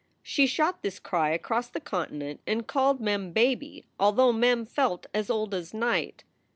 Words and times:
She 0.23 0.47
shot 0.47 0.81
this 0.81 0.97
cry 0.97 1.29
across 1.29 1.69
the 1.69 1.79
continent 1.79 2.41
and 2.47 2.65
called 2.65 2.99
Mem 2.99 3.33
"baby," 3.33 3.85
although 3.99 4.33
Mem 4.33 4.65
felt 4.65 5.05
as 5.13 5.29
old 5.29 5.53
as 5.53 5.75
night. 5.75 6.23